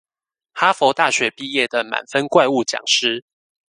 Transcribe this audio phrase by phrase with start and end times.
[0.53, 3.21] 哈佛大學畢業的滿分怪物講師